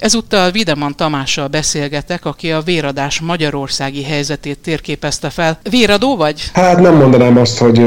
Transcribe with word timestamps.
Ezúttal 0.00 0.50
Videman 0.50 0.96
Tamással 0.96 1.46
beszélgetek, 1.46 2.24
aki 2.24 2.50
a 2.50 2.60
véradás 2.60 3.20
magyarországi 3.20 4.02
helyzetét 4.02 4.58
térképezte 4.58 5.30
fel. 5.30 5.58
Véradó 5.70 6.16
vagy? 6.16 6.50
Hát 6.52 6.80
nem 6.80 6.94
mondanám 6.94 7.36
azt, 7.36 7.58
hogy 7.58 7.82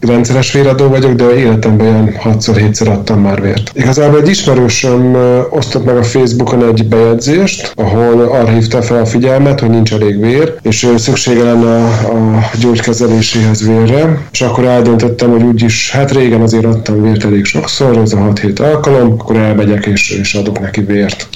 rendszeres 0.00 0.52
véradó 0.52 0.88
vagyok, 0.88 1.12
de 1.12 1.36
életemben 1.36 1.86
olyan 1.86 2.10
6-7-szer 2.24 2.88
adtam 2.88 3.20
már 3.20 3.40
vért. 3.40 3.70
Igazából 3.74 4.20
egy 4.20 4.28
ismerősöm 4.28 5.16
osztott 5.50 5.84
meg 5.84 5.96
a 5.96 6.02
Facebookon 6.02 6.68
egy 6.68 6.88
bejegyzést, 6.88 7.72
ahol 7.74 8.20
arra 8.20 8.52
hívta 8.52 8.82
fel 8.82 9.00
a 9.00 9.06
figyelmet, 9.06 9.60
hogy 9.60 9.70
nincs 9.70 9.92
elég 9.92 10.20
vér, 10.20 10.54
és 10.62 10.88
szüksége 10.96 11.42
lenne 11.42 11.84
a 11.86 12.50
gyógykezeléséhez 12.60 13.66
vérre, 13.66 14.26
és 14.32 14.40
akkor 14.40 14.64
eldöntöttem, 14.64 15.30
hogy 15.30 15.42
úgyis, 15.42 15.90
hát 15.90 16.12
régen 16.12 16.40
azért 16.40 16.64
adtam 16.64 17.02
vért 17.02 17.24
elég 17.24 17.44
sokszor, 17.44 17.96
ez 17.96 18.12
a 18.12 18.16
6-7 18.16 18.60
alkalom, 18.60 19.12
akkor 19.12 19.36
elmegyek 19.36 19.86
és, 19.86 20.10
és 20.10 20.34
adok 20.34 20.60
neki 20.60 20.80
vért 20.80 21.28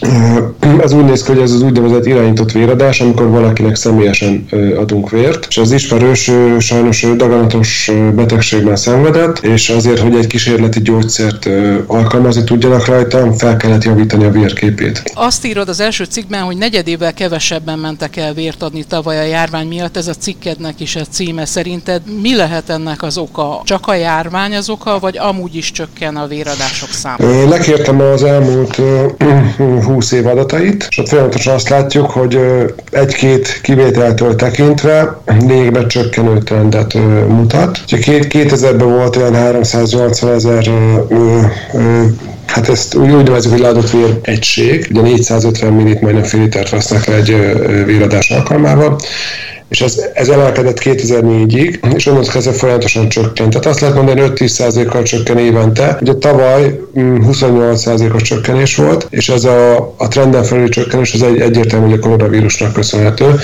ez 0.83 0.93
úgy 0.93 1.05
néz 1.05 1.23
ki, 1.23 1.33
hogy 1.33 1.43
ez 1.43 1.53
az 1.53 1.63
úgynevezett 1.63 2.07
irányított 2.07 2.53
véradás, 2.53 3.01
amikor 3.01 3.29
valakinek 3.29 3.77
személyesen 3.77 4.47
adunk 4.77 5.11
vért, 5.11 5.47
és 5.49 5.59
az 5.59 5.73
ismerős 5.73 6.31
sajnos 6.59 7.07
daganatos 7.17 7.91
betegségben 8.15 8.77
szenvedett, 8.77 9.39
és 9.39 9.69
azért, 9.69 9.99
hogy 9.99 10.15
egy 10.15 10.27
kísérleti 10.27 10.81
gyógyszert 10.81 11.49
alkalmazni 11.87 12.45
tudjanak 12.45 12.87
rajta, 12.87 13.33
fel 13.33 13.57
kellett 13.57 13.85
javítani 13.85 14.25
a 14.25 14.31
vérképét. 14.31 15.03
Azt 15.15 15.47
írod 15.47 15.69
az 15.69 15.81
első 15.81 16.05
cikkben, 16.05 16.43
hogy 16.43 16.57
negyedével 16.57 17.15
kevesebben 17.15 17.79
mentek 17.79 18.17
el 18.17 18.35
vért 18.35 18.63
adni 18.63 18.85
tavaly 18.85 19.19
a 19.19 19.23
járvány 19.23 19.69
miatt, 19.69 19.97
ez 19.97 20.07
a 20.07 20.15
cikkednek 20.15 20.81
is 20.81 20.97
a 20.97 21.05
címe. 21.11 21.45
Szerinted 21.45 22.03
mi 22.23 22.37
lehet 22.37 22.71
ennek 22.71 23.03
az 23.03 23.19
oka? 23.19 23.63
Csak 23.65 23.87
a 23.87 23.95
járvány 23.95 24.55
az 24.55 24.69
oka, 24.69 24.99
vagy 24.99 25.19
amúgy 25.19 25.57
is 25.57 25.73
csökken 25.73 26.17
a 26.17 26.27
véradások 26.27 26.89
száma? 26.89 27.49
Lekértem 27.49 28.01
az 28.01 28.25
elmúlt 28.25 28.81
20 29.85 30.10
év 30.13 30.27
adatait, 30.27 30.87
és 30.91 30.99
ott 30.99 31.09
folyamatosan 31.09 31.55
azt 31.55 31.69
látjuk, 31.69 32.11
hogy 32.11 32.39
egy-két 32.91 33.61
kivételtől 33.63 34.37
tekintve 34.37 35.21
lényegben 35.47 35.89
csökkenő 35.89 36.39
trendet 36.39 36.95
mutat. 37.29 37.79
2000-ben 37.87 38.89
volt 38.89 39.17
olyan 39.17 39.35
380 39.35 40.35
ezer 40.35 40.71
Hát 42.47 42.69
ezt 42.69 42.95
úgy, 42.95 43.11
úgy 43.11 43.25
nevezzük, 43.25 43.51
hogy 43.51 43.61
leadott 43.61 43.91
vér 43.91 44.19
egység, 44.23 44.87
ugye 44.91 45.01
450 45.01 45.73
millit 45.73 46.01
majdnem 46.01 46.23
fél 46.23 46.41
litert 46.41 46.71
vesznek 46.71 47.07
le 47.07 47.15
egy 47.15 47.37
véradás 47.85 48.31
alkalmával, 48.31 48.99
és 49.71 49.81
ez, 49.81 50.05
ez 50.15 50.29
emelkedett 50.29 50.79
2004-ig, 50.85 51.95
és 51.95 52.07
onnantól 52.07 52.33
kezdve 52.33 52.53
folyamatosan 52.53 53.09
csökkent. 53.09 53.51
Tehát 53.51 53.67
azt 53.67 53.81
lehet 53.81 53.97
mondani, 53.97 54.21
5-10%-kal 54.25 55.03
csökken 55.03 55.39
évente. 55.39 55.99
Ugye 56.01 56.15
tavaly 56.15 56.81
28%-os 56.95 58.13
mm, 58.13 58.17
csökkenés 58.17 58.77
volt, 58.77 59.07
és 59.11 59.29
ez 59.29 59.45
a, 59.45 59.77
a 59.97 60.09
trenden 60.09 60.43
felüli 60.43 60.69
csökkenés 60.69 61.15
az 61.15 61.23
egy, 61.23 61.41
egyértelmű, 61.41 61.85
hogy 61.89 61.99
a 61.99 61.99
koronavírusnak 61.99 62.73
köszönhető, 62.73 63.35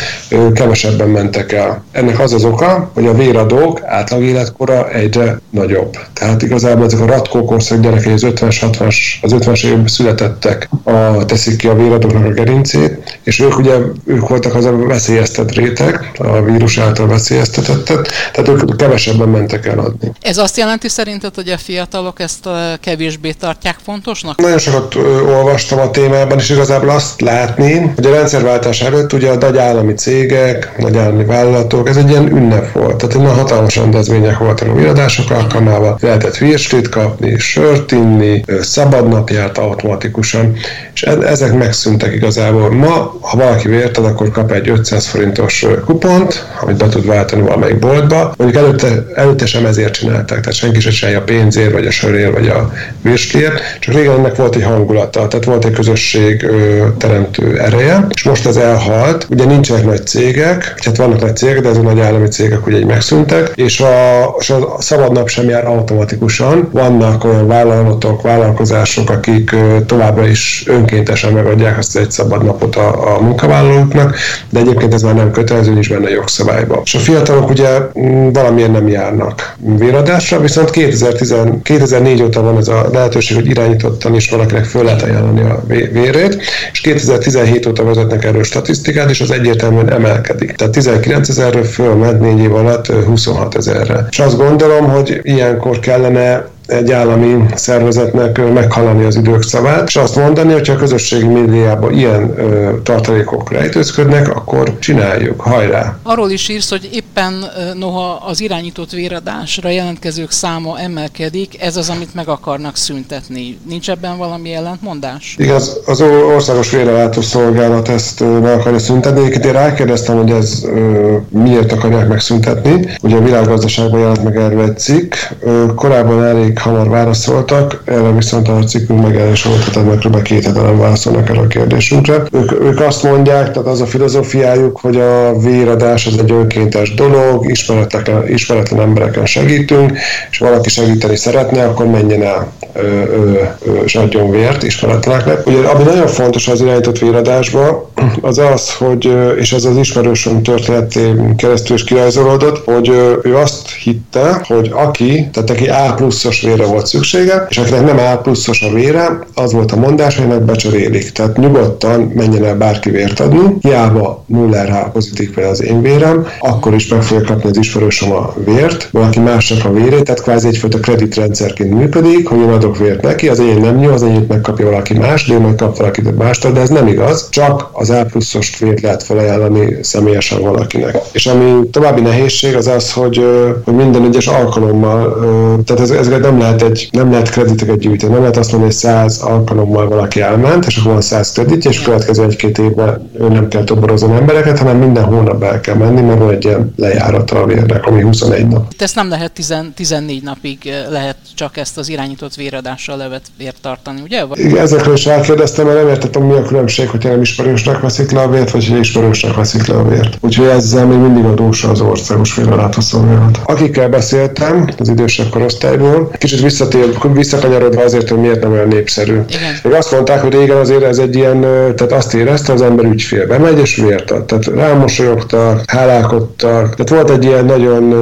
kevesebben 0.54 1.08
mentek 1.08 1.52
el. 1.52 1.84
Ennek 1.92 2.20
az 2.20 2.32
az 2.32 2.44
oka, 2.44 2.90
hogy 2.94 3.06
a 3.06 3.14
véradók 3.14 3.80
átlag 3.84 4.22
életkora 4.22 4.90
egyre 4.90 5.40
nagyobb. 5.50 5.96
Tehát 6.12 6.42
igazából 6.42 6.84
ezek 6.84 7.00
a 7.00 7.06
ratkókorszak 7.06 7.80
gyerekei 7.80 8.12
az 8.12 8.26
50-es, 8.26 8.56
60 8.60 8.86
az 9.20 9.34
50-es 9.38 9.64
években 9.64 9.86
születettek, 9.86 10.68
a, 10.82 11.24
teszik 11.24 11.56
ki 11.56 11.66
a 11.66 11.74
véradóknak 11.74 12.24
a 12.24 12.30
gerincét, 12.30 13.18
és 13.22 13.40
ők 13.40 13.58
ugye 13.58 13.74
ők 14.04 14.28
voltak 14.28 14.54
az 14.54 14.64
a 14.64 14.76
veszélyeztet 14.76 15.54
réteg, 15.54 16.10
a 16.18 16.42
vírus 16.42 16.78
által 16.78 17.06
veszélyeztetettet, 17.06 18.08
tehát 18.32 18.48
ők 18.48 18.76
kevesebben 18.76 19.28
mentek 19.28 19.66
el 19.66 19.78
adni. 19.78 20.12
Ez 20.20 20.38
azt 20.38 20.56
jelenti 20.56 20.88
szerinted, 20.88 21.34
hogy 21.34 21.48
a 21.48 21.58
fiatalok 21.58 22.20
ezt 22.20 22.48
kevésbé 22.80 23.30
tartják 23.30 23.76
fontosnak? 23.84 24.40
Nagyon 24.40 24.58
sokat 24.58 24.94
olvastam 25.26 25.78
a 25.78 25.90
témában, 25.90 26.38
és 26.38 26.50
igazából 26.50 26.88
azt 26.90 27.20
látni, 27.20 27.92
hogy 27.94 28.06
a 28.06 28.10
rendszerváltás 28.10 28.80
előtt 28.80 29.12
ugye 29.12 29.30
a 29.30 29.36
nagy 29.36 29.58
állami 29.58 29.94
cégek, 29.94 30.78
nagy 30.78 30.96
állami 30.96 31.24
vállalatok, 31.24 31.88
ez 31.88 31.96
egy 31.96 32.08
ilyen 32.08 32.36
ünnep 32.36 32.72
volt. 32.72 32.96
Tehát 32.96 33.16
nagyon 33.16 33.34
hatalmas 33.34 33.76
rendezvények 33.76 34.38
voltak 34.38 34.68
a 34.68 34.74
viradások 34.74 35.30
alkalmával, 35.30 35.98
lehetett 36.00 36.36
virslit 36.36 36.88
kapni, 36.88 37.38
sört 37.38 37.92
inni, 37.92 38.44
szabad 38.60 39.30
járt 39.30 39.58
automatikusan, 39.58 40.56
és 40.94 41.02
e- 41.02 41.18
ezek 41.18 41.52
megszűntek 41.52 42.14
igazából. 42.14 42.70
Ma, 42.70 43.16
ha 43.20 43.36
valaki 43.36 43.68
vért 43.68 43.96
ad, 43.96 44.04
akkor 44.04 44.30
kap 44.30 44.50
egy 44.50 44.68
500 44.68 45.06
forintos 45.06 45.66
kupon, 45.84 46.05
kupont, 46.06 46.46
amit 46.60 46.76
be 46.76 46.88
tud 46.88 47.06
váltani 47.06 47.42
valamelyik 47.42 47.78
boltba. 47.78 48.34
Mondjuk 48.36 48.62
előtte, 48.62 49.06
előtte 49.14 49.46
sem 49.46 49.66
ezért 49.66 49.92
csinálták, 49.92 50.40
tehát 50.40 50.52
senki 50.52 50.80
sem 50.80 50.92
csinálja 50.92 51.18
a 51.18 51.22
pénzért, 51.22 51.72
vagy 51.72 51.86
a 51.86 51.90
sörért, 51.90 52.32
vagy 52.32 52.48
a 52.48 52.72
virskért, 53.02 53.60
csak 53.80 53.94
régen 53.94 54.18
ennek 54.18 54.36
volt 54.36 54.54
egy 54.54 54.62
hangulata, 54.62 55.28
tehát 55.28 55.44
volt 55.44 55.64
egy 55.64 55.72
közösség 55.72 56.42
ö, 56.42 56.86
teremtő 56.98 57.60
ereje, 57.60 58.06
és 58.14 58.22
most 58.22 58.46
ez 58.46 58.56
elhalt. 58.56 59.26
Ugye 59.30 59.44
nincsenek 59.44 59.84
nagy 59.84 60.06
cégek, 60.06 60.74
hát 60.84 60.96
vannak 60.96 61.20
nagy 61.20 61.36
cégek, 61.36 61.60
de 61.60 61.68
ezek 61.68 61.82
nagy 61.82 62.00
állami 62.00 62.28
cégek 62.28 62.66
ugye 62.66 62.78
így 62.78 62.86
megszűntek, 62.86 63.52
és 63.54 63.80
a, 63.80 64.34
és 64.38 64.50
a 64.50 64.76
szabad 64.78 65.12
nap 65.12 65.28
sem 65.28 65.48
jár 65.48 65.66
automatikusan. 65.66 66.68
Vannak 66.72 67.24
olyan 67.24 67.46
vállalatok, 67.46 68.22
vállalkozások, 68.22 69.10
akik 69.10 69.52
ö, 69.52 69.76
továbbra 69.86 70.26
is 70.26 70.64
önkéntesen 70.66 71.32
megadják 71.32 71.78
azt 71.78 71.96
egy 71.96 72.10
szabad 72.10 72.44
napot 72.44 72.76
a, 72.76 73.16
a 73.16 73.20
munkavállalóknak, 73.20 74.16
de 74.50 74.60
egyébként 74.60 74.94
ez 74.94 75.02
már 75.02 75.14
nem 75.14 75.30
kötelező, 75.30 75.72
nincs 75.72 75.88
benne 76.00 76.14
jogszabályban. 76.14 76.80
És 76.84 76.94
a 76.94 76.98
fiatalok 76.98 77.50
ugye 77.50 77.68
mm, 77.98 78.28
valamilyen 78.32 78.70
nem 78.70 78.88
járnak 78.88 79.54
véradásra, 79.78 80.40
viszont 80.40 80.70
2010, 80.70 81.34
2004 81.62 82.22
óta 82.22 82.42
van 82.42 82.56
ez 82.56 82.68
a 82.68 82.88
lehetőség, 82.92 83.36
hogy 83.36 83.46
irányítottan 83.46 84.14
is 84.14 84.30
valakinek 84.30 84.64
föl 84.64 84.84
lehet 84.84 85.02
ajánlani 85.02 85.40
a 85.40 85.62
vérét, 85.68 86.42
és 86.72 86.80
2017 86.80 87.66
óta 87.66 87.84
vezetnek 87.84 88.24
erről 88.24 88.44
statisztikát, 88.44 89.10
és 89.10 89.20
az 89.20 89.30
egyértelműen 89.30 89.92
emelkedik. 89.92 90.52
Tehát 90.52 90.72
19 90.72 91.28
ezerről 91.28 91.64
fölment 91.64 92.20
négy 92.20 92.38
év 92.38 92.54
alatt 92.54 92.86
26 92.86 93.54
ezerre. 93.54 94.06
És 94.10 94.18
azt 94.18 94.36
gondolom, 94.36 94.88
hogy 94.88 95.20
ilyenkor 95.22 95.78
kellene 95.78 96.54
egy 96.66 96.92
állami 96.92 97.44
szervezetnek 97.54 98.52
meghalani 98.52 99.04
az 99.04 99.16
idők 99.16 99.42
szavát, 99.42 99.88
és 99.88 99.96
azt 99.96 100.16
mondani, 100.16 100.52
hogy 100.52 100.68
ha 100.68 100.74
a 100.74 100.76
közösségi 100.76 101.26
médiában 101.26 101.92
ilyen 101.92 102.34
ö, 102.38 102.70
tartalékok 102.82 103.52
rejtőzködnek, 103.52 104.36
akkor 104.36 104.78
csináljuk, 104.78 105.40
hajrá! 105.40 105.98
Arról 106.02 106.30
is 106.30 106.48
írsz, 106.48 106.70
hogy 106.70 106.88
éppen 106.92 107.44
noha 107.74 108.22
az 108.26 108.40
irányított 108.40 108.90
véradásra 108.90 109.68
jelentkezők 109.68 110.30
száma 110.30 110.78
emelkedik, 110.78 111.62
ez 111.62 111.76
az, 111.76 111.90
amit 111.90 112.14
meg 112.14 112.28
akarnak 112.28 112.76
szüntetni. 112.76 113.58
Nincs 113.68 113.90
ebben 113.90 114.16
valami 114.16 114.54
ellentmondás? 114.54 115.34
Igaz, 115.38 115.80
az 115.86 116.00
országos 116.34 116.70
vérelátó 116.70 117.20
szolgálat 117.20 117.88
ezt 117.88 118.20
meg 118.20 118.58
akarja 118.58 118.78
szüntetni. 118.78 119.20
Én 119.46 119.52
rákérdeztem, 119.52 120.16
hogy 120.16 120.30
ez 120.30 120.64
ö, 120.64 121.16
miért 121.28 121.72
akarják 121.72 122.08
megszüntetni. 122.08 122.96
Ugye 123.02 123.16
a 123.16 123.22
világgazdaságban 123.22 124.00
jelent 124.00 124.24
meg 124.24 124.36
erről 124.36 124.62
egy 124.62 124.78
cikk. 124.78 125.14
Ö, 125.40 125.64
korábban 125.74 126.24
elég 126.24 126.55
elég 126.56 126.74
hamar 126.74 126.88
válaszoltak, 126.88 127.82
erre 127.84 128.12
viszont 128.12 128.48
a 128.48 128.64
cikkünk 128.64 129.02
meg 129.02 129.16
el 129.16 129.30
is 129.30 129.42
volt, 129.42 129.70
tehát 129.72 129.98
kb. 129.98 130.22
két 130.22 130.44
hete 130.44 130.60
nem 130.60 130.78
válaszolnak 130.78 131.28
erre 131.28 131.40
a 131.40 131.46
kérdésünkre. 131.46 132.22
Ők, 132.32 132.52
ők 132.52 132.80
azt 132.80 133.02
mondják, 133.02 133.50
tehát 133.52 133.68
az 133.68 133.80
a 133.80 133.86
filozófiájuk, 133.86 134.80
hogy 134.80 134.96
a 134.96 135.38
véradás 135.38 136.06
az 136.06 136.18
egy 136.18 136.30
önkéntes 136.30 136.94
dolog, 136.94 137.50
ismeretlen, 137.50 138.28
ismeretlen 138.28 138.80
embereken 138.80 139.26
segítünk, 139.26 139.92
és 140.30 140.38
valaki 140.38 140.68
segíteni 140.68 141.16
szeretne, 141.16 141.64
akkor 141.64 141.86
menjen 141.86 142.22
el 142.22 142.52
ö, 142.72 142.80
ö, 142.80 143.42
ö, 143.64 143.72
és 143.84 143.94
adjon 143.94 144.30
vért 144.30 144.62
ismeretleneknek. 144.62 145.46
Ugye, 145.46 145.58
ami 145.58 145.82
nagyon 145.82 146.06
fontos 146.06 146.48
az 146.48 146.60
irányított 146.60 146.98
véradásban, 146.98 147.84
az 148.20 148.38
az, 148.38 148.72
hogy, 148.72 149.16
és 149.38 149.52
ez 149.52 149.64
az 149.64 149.76
ismerősöm 149.76 150.42
történetén 150.42 151.36
keresztül 151.36 151.76
is 151.76 151.84
kirajzolódott, 151.84 152.64
hogy 152.64 152.88
ő 153.22 153.36
azt 153.36 153.70
hitte, 153.70 154.44
hogy 154.46 154.70
aki, 154.74 155.28
tehát 155.32 155.50
aki 155.50 155.68
A 155.68 155.94
pluszos 155.94 156.42
vére 156.46 156.64
volt 156.64 156.86
szüksége, 156.86 157.46
és 157.48 157.58
akinek 157.58 157.84
nem 157.84 157.98
A 157.98 158.16
pluszos 158.16 158.62
a 158.62 158.72
vére, 158.72 159.18
az 159.34 159.52
volt 159.52 159.72
a 159.72 159.76
mondás, 159.76 160.16
hogy 160.16 160.40
becserélik. 160.40 161.12
Tehát 161.12 161.36
nyugodtan 161.36 162.12
menjen 162.14 162.44
el 162.44 162.56
bárki 162.56 162.90
vért 162.90 163.20
adni, 163.20 163.56
hiába 163.60 164.24
0 164.26 164.62
RH 164.64 164.90
pozitív 164.92 165.30
például 165.30 165.54
az 165.54 165.62
én 165.62 165.82
vérem, 165.82 166.26
akkor 166.40 166.74
is 166.74 166.88
meg 166.88 167.02
fogja 167.02 167.24
kapni 167.26 167.50
az 167.50 167.56
ismerősöm 167.56 168.12
a 168.12 168.34
vért, 168.44 168.88
valaki 168.92 169.20
másnak 169.20 169.64
a 169.64 169.72
vérét, 169.72 170.04
tehát 170.04 170.22
kvázi 170.22 170.48
egyfajta 170.48 170.78
kreditrendszerként 170.78 171.74
működik, 171.74 172.28
hogy 172.28 172.38
én 172.38 172.48
adok 172.48 172.78
vért 172.78 173.02
neki, 173.02 173.28
az 173.28 173.40
enyém 173.40 173.60
nem 173.60 173.82
jó, 173.82 173.90
az 173.90 174.02
enyém 174.02 174.24
megkapja 174.28 174.64
valaki 174.64 174.94
más, 174.94 175.26
de 175.26 175.34
ő 175.34 175.38
majd 175.38 175.56
kap 175.56 175.76
valaki 175.76 176.02
mástól, 176.18 176.52
de 176.52 176.60
ez 176.60 176.68
nem 176.68 176.86
igaz, 176.86 177.28
csak 177.30 177.68
az 177.72 177.90
A 177.90 178.04
pluszos 178.04 178.58
vért 178.58 178.80
lehet 178.80 179.02
felajánlani 179.02 179.76
személyesen 179.80 180.40
valakinek. 180.40 180.98
És 181.12 181.26
ami 181.26 181.68
további 181.70 182.00
nehézség 182.00 182.56
az 182.56 182.66
az, 182.66 182.92
hogy, 182.92 183.24
hogy 183.64 183.74
minden 183.74 184.04
egyes 184.04 184.26
alkalommal, 184.26 185.18
tehát 185.64 185.82
ez, 185.82 185.90
ez 185.90 186.06
nem 186.06 186.35
lehet 186.38 186.62
egy, 186.62 186.88
nem 186.90 187.10
lehet 187.10 187.30
krediteket 187.30 187.78
gyűjteni, 187.78 188.12
nem 188.12 188.20
lehet 188.20 188.36
azt 188.36 188.52
mondani, 188.52 188.72
hogy 188.72 188.82
száz 188.82 189.18
alkalommal 189.18 189.88
valaki 189.88 190.20
elment, 190.20 190.66
és 190.66 190.76
akkor 190.76 190.92
van 190.92 191.00
száz 191.00 191.32
kreditje, 191.32 191.70
és 191.70 191.82
következő 191.82 192.24
egy-két 192.24 192.58
évben 192.58 193.10
ő 193.18 193.28
nem 193.28 193.48
kell 193.48 193.64
toborozni 193.64 194.14
embereket, 194.14 194.58
hanem 194.58 194.76
minden 194.76 195.04
hónap 195.04 195.42
el 195.42 195.60
kell 195.60 195.74
menni, 195.74 196.00
mert 196.00 196.18
van 196.18 196.30
egy 196.30 196.44
ilyen 196.44 196.72
lejárata 196.76 197.42
a 197.42 197.46
vérnek, 197.46 197.86
ami 197.86 198.02
21 198.02 198.46
nap. 198.46 198.72
Itt 198.72 198.82
ezt 198.82 198.94
nem 198.94 199.08
lehet 199.08 199.32
10, 199.32 199.54
14 199.74 200.22
napig 200.22 200.72
lehet 200.90 201.16
csak 201.34 201.56
ezt 201.56 201.78
az 201.78 201.88
irányított 201.88 202.34
véradással 202.34 202.96
levet 202.96 203.22
vért 203.38 203.56
tartani, 203.60 204.00
ugye? 204.04 204.24
Igen, 204.34 204.56
ezekről 204.56 204.94
is 204.94 205.06
elkérdeztem, 205.06 205.66
mert 205.66 205.78
nem 205.78 205.88
értettem, 205.88 206.22
mi 206.22 206.32
a 206.32 206.42
különbség, 206.42 206.88
hogy 206.88 207.04
nem 207.04 207.20
ismerősnek 207.20 207.80
veszik 207.80 208.10
le 208.10 208.20
a 208.20 208.28
vért, 208.28 208.50
vagy 208.50 208.68
hogy 208.68 208.78
ismerősnek 208.78 209.34
veszik 209.34 209.66
le 209.66 209.74
a 209.74 209.88
vért. 209.88 210.18
Úgyhogy 210.20 210.46
ezzel 210.46 210.86
még 210.86 210.98
mindig 210.98 211.24
adósa 211.24 211.70
az 211.70 211.80
országos 211.80 212.34
vérrelátó 212.34 212.80
szolgálat. 212.80 213.40
Akikkel 213.44 213.88
beszéltem, 213.88 214.68
az 214.78 214.88
idősebb 214.88 215.28
korosztályból, 215.28 216.10
kicsit 216.26 216.42
visszatér, 216.42 216.98
visszakanyarodva 217.12 217.82
azért, 217.82 218.08
hogy 218.08 218.18
miért 218.18 218.40
nem 218.40 218.52
olyan 218.52 218.68
népszerű. 218.68 219.20
Igen. 219.28 219.56
Még 219.62 219.72
azt 219.72 219.92
mondták, 219.92 220.20
hogy 220.20 220.32
régen 220.32 220.56
azért 220.56 220.82
ez 220.82 220.98
egy 220.98 221.14
ilyen, 221.14 221.40
tehát 221.40 221.92
azt 221.92 222.14
érezte 222.14 222.52
az 222.52 222.62
ember 222.62 222.84
ügyfél. 222.84 223.26
Bemegy 223.26 223.58
és 223.58 223.76
vért 223.76 224.10
ad. 224.10 224.24
Tehát 224.24 224.46
rámosolyogtak, 224.46 225.62
hálálkodtak. 225.66 226.74
Tehát 226.74 226.88
volt 226.88 227.10
egy 227.10 227.24
ilyen 227.24 227.44
nagyon 227.44 227.94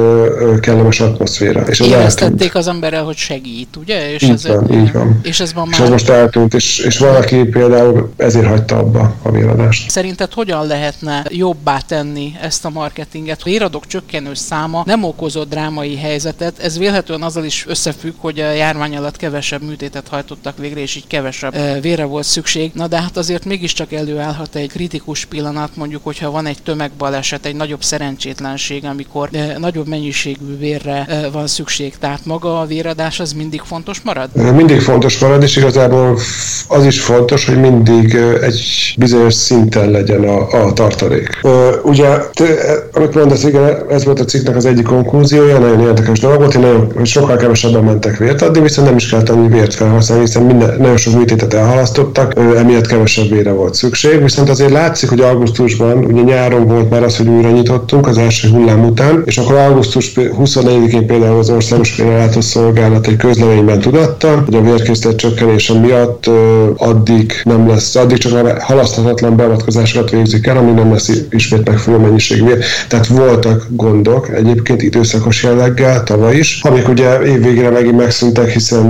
kellemes 0.59 0.99
atmoszféra. 0.99 1.61
És 1.61 1.79
az 1.79 1.87
Éreztették 1.87 2.55
az 2.55 2.67
emberrel, 2.67 3.03
hogy 3.03 3.15
segít, 3.15 3.75
ugye? 3.79 4.13
És 4.13 4.21
így 4.21 4.29
ez 4.29 4.47
van, 4.47 4.73
így 4.73 4.91
van. 4.91 5.19
És 5.23 5.39
ez, 5.39 5.51
már... 5.53 5.65
és 5.71 5.79
ez 5.79 5.89
most 5.89 6.09
eltűnt, 6.09 6.53
és, 6.53 6.79
és 6.79 6.97
valaki 6.97 7.43
például 7.43 8.13
ezért 8.17 8.45
hagyta 8.47 8.77
abba 8.77 9.13
a 9.21 9.31
véradást. 9.31 9.89
Szerinted 9.89 10.33
hogyan 10.33 10.67
lehetne 10.67 11.25
jobbá 11.29 11.77
tenni 11.87 12.35
ezt 12.41 12.65
a 12.65 12.69
marketinget? 12.69 13.39
A 13.41 13.45
véradok 13.45 13.87
csökkenő 13.87 14.33
száma 14.33 14.83
nem 14.85 15.03
okozott 15.03 15.49
drámai 15.49 15.97
helyzetet, 15.97 16.59
ez 16.59 16.77
vélhetően 16.77 17.21
azzal 17.21 17.43
is 17.43 17.65
összefügg, 17.67 18.13
hogy 18.19 18.39
a 18.39 18.51
járvány 18.51 18.95
alatt 18.95 19.17
kevesebb 19.17 19.61
műtétet 19.61 20.07
hajtottak 20.07 20.57
végre, 20.57 20.79
és 20.79 20.95
így 20.95 21.07
kevesebb 21.07 21.81
vére 21.81 22.03
volt 22.03 22.25
szükség. 22.25 22.71
Na 22.73 22.87
de 22.87 23.01
hát 23.01 23.17
azért 23.17 23.45
mégiscsak 23.45 23.93
előállhat 23.93 24.55
egy 24.55 24.69
kritikus 24.69 25.25
pillanat, 25.25 25.69
mondjuk, 25.75 26.03
hogyha 26.03 26.31
van 26.31 26.45
egy 26.45 26.57
tömegbaleset, 26.63 27.45
egy 27.45 27.55
nagyobb 27.55 27.83
szerencsétlenség, 27.83 28.85
amikor 28.85 29.29
nagyobb 29.57 29.87
mennyiségű 29.87 30.57
vérre 30.57 31.07
van 31.31 31.47
szükség. 31.47 31.97
Tehát 31.97 32.25
maga 32.25 32.59
a 32.59 32.65
véradás 32.65 33.19
az 33.19 33.33
mindig 33.33 33.61
fontos 33.61 34.01
marad? 34.01 34.29
Mindig 34.55 34.81
fontos 34.81 35.19
marad, 35.19 35.43
és 35.43 35.55
igazából 35.55 36.19
az 36.67 36.85
is 36.85 37.01
fontos, 37.01 37.45
hogy 37.45 37.59
mindig 37.59 38.15
egy 38.41 38.93
bizonyos 38.97 39.33
szinten 39.33 39.89
legyen 39.89 40.23
a, 40.23 40.65
a 40.65 40.73
tartalék. 40.73 41.39
Ugye, 41.83 42.17
te, 42.33 42.45
amit 42.93 43.13
mondasz, 43.15 43.43
igen, 43.43 43.89
ez 43.89 44.05
volt 44.05 44.19
a 44.19 44.25
cikknek 44.25 44.55
az 44.55 44.65
egyik 44.65 44.85
konklúziója, 44.85 45.59
nagyon 45.59 45.79
érdekes 45.79 46.19
dolog 46.19 46.37
volt, 46.37 46.53
hogy, 46.53 46.61
nagyon, 46.61 47.05
sokkal 47.05 47.37
kevesebben 47.37 47.83
mentek 47.95 48.17
vért 48.17 48.41
adni, 48.41 48.61
viszont 48.61 48.87
nem 48.87 48.95
is 48.95 49.09
kellett 49.09 49.29
annyi 49.29 49.47
vért 49.47 49.73
felhasználni, 49.73 50.23
hiszen 50.25 50.43
minden, 50.43 50.75
nagyon 50.77 50.97
sok 50.97 51.17
műtétet 51.17 51.53
elhalasztottak, 51.53 52.33
emiatt 52.57 52.87
kevesebb 52.87 53.29
vére 53.29 53.51
volt 53.51 53.73
szükség, 53.73 54.21
viszont 54.21 54.49
azért 54.49 54.71
látszik, 54.71 55.09
hogy 55.09 55.19
augusztusban, 55.19 55.97
ugye 55.97 56.21
nyáron 56.21 56.67
volt 56.67 56.89
már 56.89 57.03
az, 57.03 57.17
hogy 57.17 57.27
újra 57.27 57.49
nyitottunk 57.49 58.07
az 58.07 58.17
első 58.17 58.49
hullám 58.49 58.85
után, 58.85 59.21
és 59.25 59.37
akkor 59.37 59.55
augusztus 59.55 60.11
24-én 60.15 61.05
például 61.05 61.39
az 61.39 61.49
Országos 61.49 61.95
Vérellátó 61.95 62.41
Szolgálat 62.41 63.07
egy 63.07 63.15
közleményben 63.15 63.79
tudatta, 63.79 64.43
hogy 64.45 64.55
a 64.55 64.61
vérkészlet 64.61 65.15
csökkenése 65.15 65.73
miatt 65.73 66.29
addig 66.77 67.33
nem 67.43 67.67
lesz, 67.67 67.95
addig 67.95 68.17
csak 68.17 68.45
a 68.45 68.63
halaszthatatlan 68.63 69.35
beavatkozásokat 69.35 70.09
végzik 70.09 70.47
el, 70.47 70.57
ami 70.57 70.71
nem 70.71 70.91
lesz 70.91 71.11
ismét 71.29 71.69
megfelelő 71.69 72.03
mennyiség 72.03 72.45
vér. 72.45 72.57
Tehát 72.87 73.07
voltak 73.07 73.65
gondok 73.69 74.29
egyébként 74.29 74.81
időszakos 74.81 75.43
jelleggel 75.43 76.03
tavaly 76.03 76.35
is, 76.35 76.59
amik 76.61 76.89
ugye 76.89 77.21
évvégére 77.21 77.69
megint 77.85 78.03
megszűntek, 78.03 78.49
hiszen 78.49 78.87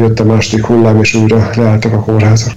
jött 0.00 0.20
a 0.20 0.24
második 0.24 0.64
hullám, 0.64 1.00
és 1.00 1.14
újra 1.14 1.50
leálltak 1.54 1.92
a 1.92 2.00
kórházak. 2.00 2.52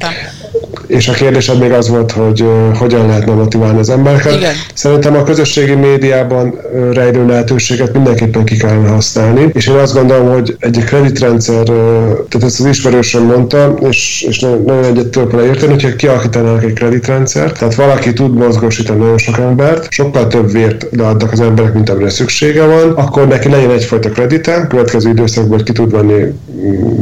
És 0.88 1.08
a 1.08 1.14
kérdésed 1.14 1.60
még 1.60 1.72
az 1.72 1.90
volt, 1.90 2.12
hogy 2.12 2.46
hogyan 2.78 3.08
lehetne 3.08 3.34
motiválni 3.34 3.80
az 3.80 3.90
embereket. 3.90 4.36
Igen. 4.36 4.54
Szerintem 4.74 5.16
a 5.16 5.24
közösségi 5.24 5.74
médiában 5.74 6.60
rejlő 6.92 7.26
lehetőséget 7.26 7.94
mindenképpen 7.94 8.44
ki 8.44 8.58
kellene 8.58 8.90
használni, 8.90 9.50
és 9.54 9.68
én 9.68 9.76
azt 9.76 9.94
gondolom, 9.94 10.34
hogy 10.34 10.56
egy 10.60 10.84
kreditrendszer, 10.84 11.64
tehát 11.64 12.44
ezt 12.44 12.60
az 12.60 12.66
ismerősöm 12.66 13.24
mondta, 13.24 13.76
és, 13.90 14.26
és 14.28 14.40
nagyon 14.40 14.84
egyet 14.84 15.08
tudok 15.08 15.32
vele 15.32 15.46
érteni, 15.46 15.72
hogyha 15.72 15.96
kialakítanának 15.96 16.64
egy 16.64 16.74
kreditrendszert, 16.74 17.58
tehát 17.58 17.76
valaki 17.76 18.14
tud 18.14 18.34
mozgósítani 18.34 19.00
nagyon 19.00 19.18
sok 19.18 19.38
embert, 19.38 19.92
sokkal 19.92 20.28
több 20.28 20.52
vért 20.52 20.88
leadnak 20.92 21.32
az 21.32 21.40
emberek, 21.40 21.74
mint 21.74 21.90
amire 21.90 22.10
szüksége 22.10 22.66
van, 22.66 22.92
akkor 22.92 23.28
neki 23.28 23.50
legyen 23.50 23.72
egyfajta 23.72 24.10
kredite, 24.10 24.68
következő 24.70 25.10
időszakban 25.10 25.64
ki 25.64 25.72
tud 25.72 25.92
venni 25.92 26.34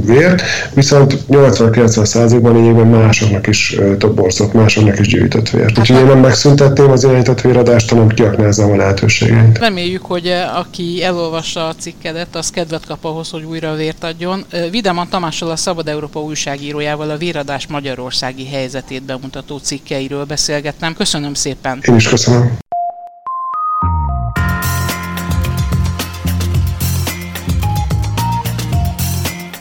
vért, 0.06 0.42
viszont 0.74 1.18
80-90%-ban 1.30 2.54
lényegben 2.54 2.88
másoknak 2.88 3.48
is 3.48 3.78
toborzott, 3.98 4.54
másoknak 4.54 5.00
is 5.00 5.08
gyűjtött 5.08 5.50
vért. 5.50 5.80
Úgyhogy 5.80 5.98
én 5.98 6.06
nem 6.06 6.20
megszüntetném 6.20 6.92
az 6.92 7.04
irányított 7.04 7.42
véradást, 7.42 7.90
hanem 7.90 8.08
kiaknázzam 8.08 8.72
a 8.72 8.76
lehetőségeit. 8.76 9.58
Reméljük, 9.58 10.06
hogy 10.06 10.34
aki 10.56 11.04
elolvassa 11.04 11.68
a 11.68 11.76
cikkedet, 11.76 12.36
az 12.36 12.50
kedvet 12.50 12.86
kap 12.86 13.06
ahhoz, 13.06 13.30
hogy 13.30 13.44
újra 13.44 13.76
vért 13.76 14.04
adjon. 14.04 14.46
Videman 14.72 15.10
Tamással 15.10 15.50
a 15.50 15.56
Szabad 15.56 15.88
Európa 15.88 16.20
újságírójával 16.20 17.10
a 17.10 17.18
véradás 17.18 17.68
magyarországi 17.68 18.48
helyzetét 18.48 19.04
bemutató 19.04 19.58
cikkeiről 19.58 20.26
beszélgettem. 20.26 20.94
Köszönöm 20.94 21.34
szépen! 21.34 21.80
Én 21.88 21.96
is 21.96 22.08
köszönöm! 22.08 22.58